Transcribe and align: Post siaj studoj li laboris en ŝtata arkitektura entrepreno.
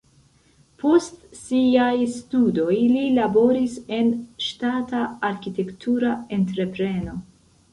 Post 0.83 1.19
siaj 1.39 1.91
studoj 2.13 2.77
li 2.93 3.03
laboris 3.17 3.75
en 3.99 4.09
ŝtata 4.47 5.03
arkitektura 5.31 6.17
entrepreno. 6.41 7.19